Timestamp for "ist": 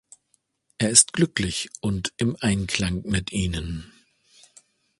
0.89-1.13